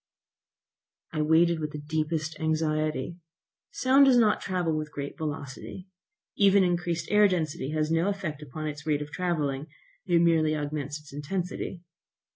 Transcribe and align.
I 1.13 1.21
waited 1.21 1.59
with 1.59 1.73
the 1.73 1.77
deepest 1.77 2.39
anxiety. 2.39 3.17
Sound 3.69 4.05
does 4.05 4.17
not 4.17 4.41
travel 4.41 4.75
with 4.75 4.91
great 4.91 5.15
velocity. 5.15 5.89
Even 6.35 6.63
increased 6.63 7.07
density 7.09 7.69
air 7.71 7.77
has 7.77 7.91
no 7.91 8.07
effect 8.09 8.41
upon 8.41 8.65
its 8.67 8.87
rate 8.87 9.03
of 9.03 9.11
travelling; 9.11 9.67
it 10.07 10.19
merely 10.21 10.55
augments 10.55 10.99
its 10.99 11.13
intensity. 11.13 11.83